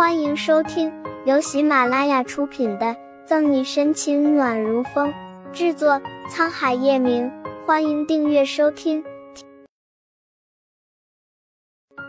[0.00, 0.90] 欢迎收听
[1.26, 2.86] 由喜马拉雅出品的
[3.26, 5.12] 《赠你深情暖如风》，
[5.52, 7.30] 制作沧海夜明。
[7.66, 9.04] 欢迎订阅收听。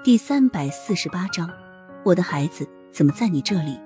[0.05, 1.49] 第三百四十八章，
[2.05, 3.77] 我的孩子怎么在你这里？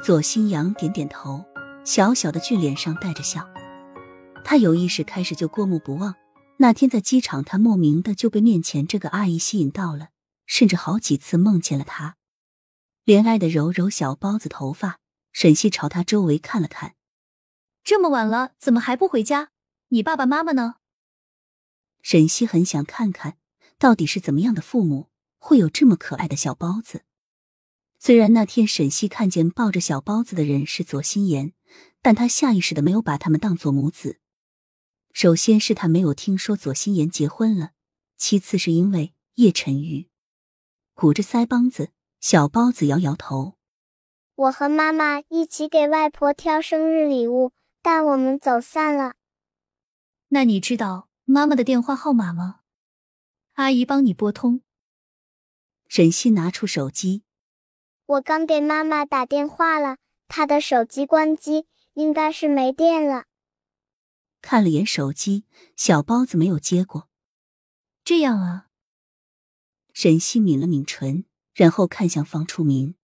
[0.00, 1.44] 左新阳点点头，
[1.82, 3.44] 小小的俊脸上带着笑。
[4.44, 6.14] 他有意识开始就过目不忘。
[6.58, 10.10] 那天在机场，他莫名的就被面前这个阿姨吸引到了，
[10.46, 12.14] 甚至好几次梦见了她。
[13.08, 15.00] 怜爱的揉揉小包子头发，
[15.32, 16.94] 沈西朝他周围看了看。
[17.82, 19.48] 这么晚了，怎么还不回家？
[19.88, 20.74] 你爸爸妈妈呢？
[22.02, 23.38] 沈西很想看看，
[23.78, 25.08] 到底是怎么样的父母
[25.38, 27.04] 会有这么可爱的小包子。
[27.98, 31.54] 虽然那天沈西看见抱着小包子的人是左心言，
[32.02, 34.18] 但他下意识的没有把他们当做母子。
[35.14, 37.70] 首先是他没有听说左心言结婚了，
[38.18, 40.10] 其次是因为叶晨玉
[40.92, 43.56] 鼓着腮帮子，小包子摇摇头。
[44.34, 47.52] 我和妈妈一起给外婆挑生日礼物，
[47.82, 49.14] 但我们走散了。
[50.28, 52.60] 那你知道妈妈的电话号码吗？
[53.54, 54.62] 阿姨帮你拨通。
[55.88, 57.22] 沈西拿出手机，
[58.06, 59.96] 我刚给妈妈打电话了，
[60.28, 63.24] 她的手机关机，应该是没电了。
[64.40, 67.08] 看了眼手机，小包子没有接过。
[68.04, 68.66] 这样啊。
[69.92, 71.24] 沈西抿了抿唇，
[71.58, 72.94] 然后看向方初明：“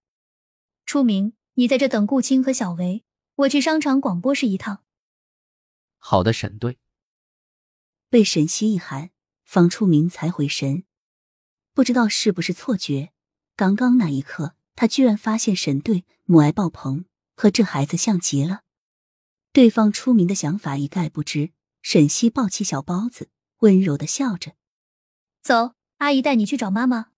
[0.87, 3.03] 初明，你在这等顾青和小维，
[3.35, 4.85] 我去商场广播室一趟。”
[5.99, 6.79] 好的，沈队。
[8.09, 9.11] 被沈西一喊，
[9.43, 10.85] 方初明才回神，
[11.73, 13.13] 不知道是不是错觉。
[13.57, 18.61] 刚刚那一刻，他居然发现沈队母爱爆棚，和这孩子像极了。
[19.53, 21.51] 对方出名的想法一概不知。
[21.83, 24.55] 沈西抱起小包子，温柔的笑着
[25.43, 27.09] ：“走，阿姨带你去找妈妈。”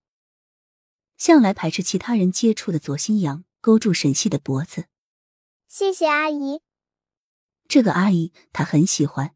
[1.16, 4.86] 向来排斥其他人接触的左新阳勾住沈西的脖子
[5.68, 6.60] ：“谢谢阿姨。”
[7.68, 9.34] 这个阿姨她很喜欢。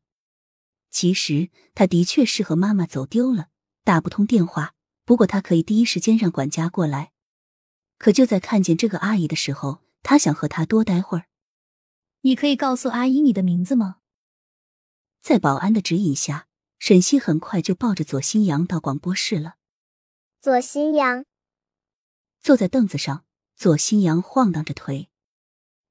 [0.91, 3.49] 其实她的确是和妈妈走丢了，
[3.85, 4.75] 打不通电话。
[5.05, 7.13] 不过她可以第一时间让管家过来。
[7.99, 11.27] 可就在看见这个阿姨的时候，她想和她多待会儿。
[12.23, 13.97] 你可以告诉阿姨你的名字吗？
[15.21, 16.47] 在保安的指引下，
[16.79, 19.57] 沈西很快就抱着左新阳到广播室了。
[20.41, 21.25] 左新阳
[22.43, 23.25] 坐在凳子上，
[23.55, 25.11] 左新阳晃荡着腿。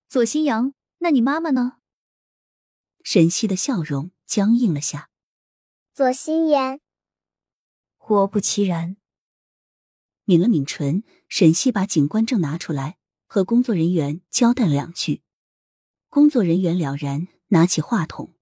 [0.07, 1.77] 左新阳，那你妈妈呢？
[3.03, 5.09] 沈西的笑容僵硬了下。
[5.93, 6.81] 左心言，
[7.97, 8.97] 果不其然。
[10.25, 15.21] 抿了抿唇，沈西把警官证拿出来，和工作人员交代了两句。
[16.09, 18.33] 工作人员了然，拿起话筒。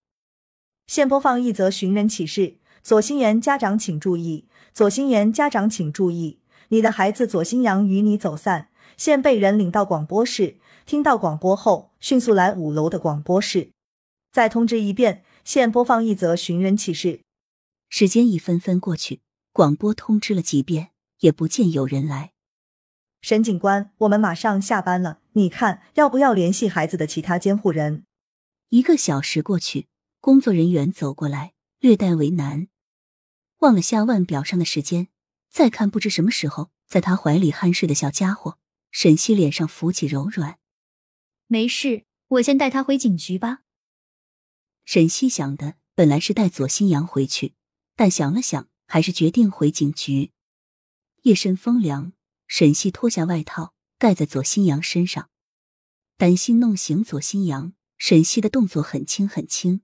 [0.85, 6.39] 现播放一则寻人启事：左心言家长请注意，左心言家长请注意，
[6.69, 10.57] 你的孩子左新阳与你走散，现被人领到广播室。
[10.85, 13.71] 听到广播后，迅速来五楼的广播室。
[14.31, 17.21] 再通知一遍，现播放一则寻人启事。
[17.89, 20.89] 时间一分分过去，广播通知了几遍，
[21.19, 22.31] 也不见有人来。
[23.21, 28.03] 沈警官，我们马上下班了，你看要不要联系孩子的其他监护人？
[28.69, 29.87] 一个小时过去，
[30.21, 32.67] 工作人员走过来，略带为难，
[33.59, 35.07] 望了下腕表上的时间，
[35.49, 38.57] 再看不知什么时候在他怀里酣睡的小家伙，
[38.91, 40.59] 沈西脸上浮起柔软。
[41.47, 43.59] 没事，我先带他回警局吧。
[44.85, 47.53] 沈西想的本来是带左新阳回去，
[47.95, 50.31] 但想了想，还是决定回警局。
[51.23, 52.13] 夜深风凉。
[52.49, 55.29] 沈西脱下外套盖在左新阳身上，
[56.15, 59.81] 担心弄醒左新阳，沈西的动作很轻很轻。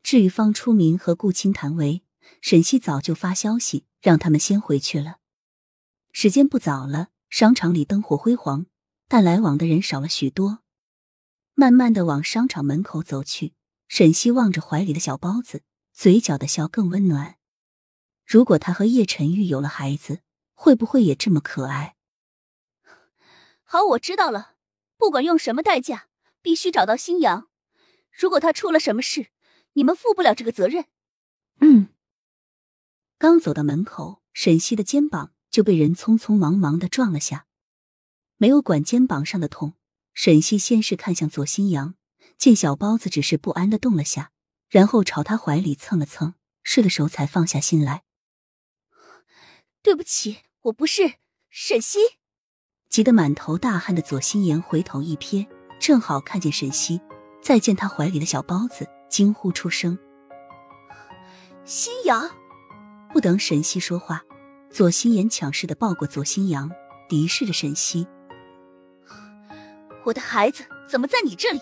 [0.00, 2.04] 至于方初明和顾青谭维，
[2.40, 5.16] 沈西早就发消息让他们先回去了。
[6.12, 8.66] 时间不早了，商场里灯火辉煌，
[9.08, 10.58] 但来往的人少了许多。
[11.54, 13.54] 慢慢的往商场门口走去，
[13.88, 15.62] 沈西望着怀里的小包子，
[15.94, 17.38] 嘴角的笑更温暖。
[18.26, 20.20] 如果他和叶晨玉有了孩子。
[20.56, 21.96] 会不会也这么可爱？
[23.64, 24.54] 好，我知道了。
[24.96, 26.06] 不管用什么代价，
[26.40, 27.48] 必须找到新阳。
[28.12, 29.30] 如果他出了什么事，
[29.72, 30.86] 你们负不了这个责任。
[31.60, 31.88] 嗯。
[33.24, 37.46] 刚走到门口，沈西的肩膀就被人匆匆忙忙的撞了下。
[38.36, 39.72] 没有管肩膀上的痛，
[40.12, 41.94] 沈西先是看向左新阳，
[42.36, 44.32] 见小包子只是不安的动了下，
[44.68, 48.02] 然后朝他怀里蹭了蹭，睡的时候才放下心来。
[49.82, 51.14] 对不起，我不是
[51.48, 51.98] 沈西。
[52.90, 55.48] 急得满头大汗的左心言回头一瞥，
[55.80, 57.00] 正好看见沈西，
[57.42, 59.98] 再见他怀里的小包子，惊呼出声
[61.64, 62.30] ：“新阳！”
[63.14, 64.20] 不等沈西说话，
[64.70, 66.68] 左心言强势的抱过左新阳，
[67.08, 68.08] 敌视着沈西，
[70.04, 71.60] 我的孩子怎么在你这里？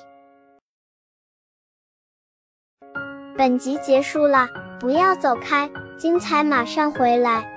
[3.37, 4.49] 本集结束了，
[4.81, 7.52] 不要走开，精彩马上回来。